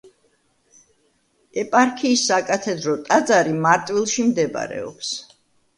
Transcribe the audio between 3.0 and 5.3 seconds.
ტაძარი მარტვილში მდებარეობს.